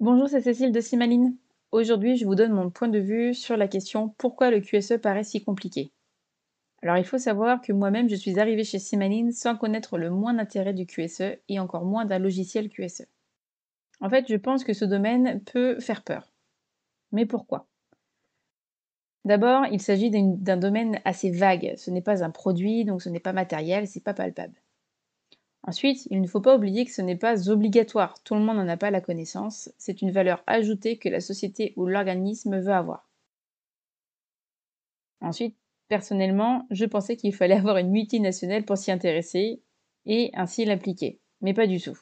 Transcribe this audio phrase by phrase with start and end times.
[0.00, 1.36] Bonjour, c'est Cécile de Simaline.
[1.72, 5.24] Aujourd'hui, je vous donne mon point de vue sur la question pourquoi le QSE paraît
[5.24, 5.90] si compliqué?
[6.82, 10.34] Alors, il faut savoir que moi-même, je suis arrivée chez Simaline sans connaître le moins
[10.34, 13.06] d'intérêt du QSE et encore moins d'un logiciel QSE.
[14.00, 16.32] En fait, je pense que ce domaine peut faire peur.
[17.10, 17.66] Mais pourquoi?
[19.24, 21.74] D'abord, il s'agit d'un domaine assez vague.
[21.76, 24.54] Ce n'est pas un produit, donc ce n'est pas matériel, c'est pas palpable.
[25.64, 28.68] Ensuite, il ne faut pas oublier que ce n'est pas obligatoire, tout le monde n'en
[28.68, 33.08] a pas la connaissance, c'est une valeur ajoutée que la société ou l'organisme veut avoir.
[35.20, 35.56] Ensuite,
[35.88, 39.62] personnellement, je pensais qu'il fallait avoir une multinationale pour s'y intéresser
[40.06, 41.98] et ainsi l'appliquer, mais pas du tout.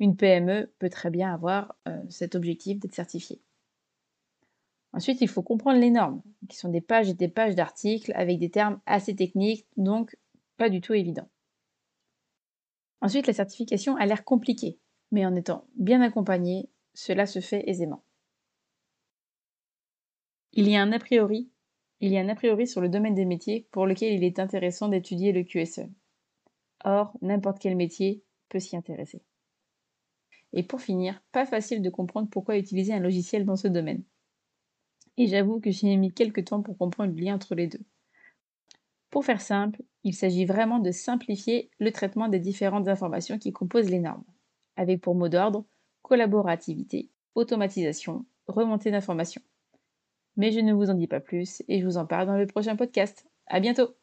[0.00, 3.40] Une PME peut très bien avoir euh, cet objectif d'être certifiée.
[4.92, 8.38] Ensuite, il faut comprendre les normes, qui sont des pages et des pages d'articles avec
[8.38, 10.16] des termes assez techniques, donc
[10.56, 11.28] pas du tout évident.
[13.04, 14.78] Ensuite, la certification a l'air compliquée,
[15.10, 18.02] mais en étant bien accompagné, cela se fait aisément.
[20.54, 21.50] Il y a un a priori,
[22.00, 24.38] il y a un a priori sur le domaine des métiers pour lequel il est
[24.38, 25.86] intéressant d'étudier le QSE.
[26.82, 29.20] Or, n'importe quel métier peut s'y intéresser.
[30.54, 34.02] Et pour finir, pas facile de comprendre pourquoi utiliser un logiciel dans ce domaine.
[35.18, 37.84] Et j'avoue que j'ai mis quelques temps pour comprendre le lien entre les deux.
[39.14, 43.88] Pour faire simple, il s'agit vraiment de simplifier le traitement des différentes informations qui composent
[43.88, 44.24] les normes,
[44.74, 45.64] avec pour mot d'ordre
[46.02, 49.42] collaborativité, automatisation, remontée d'informations.
[50.36, 52.48] Mais je ne vous en dis pas plus et je vous en parle dans le
[52.48, 53.24] prochain podcast.
[53.46, 53.94] À bientôt!